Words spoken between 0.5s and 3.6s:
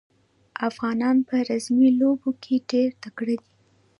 افغانان په رزمي لوبو کې ډېر تکړه دي.